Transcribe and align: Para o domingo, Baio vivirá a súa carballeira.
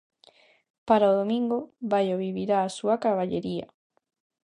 Para 0.87 1.11
o 1.11 1.17
domingo, 1.21 1.59
Baio 1.91 2.15
vivirá 2.25 2.57
a 2.63 2.73
súa 2.77 2.95
carballeira. 3.03 3.67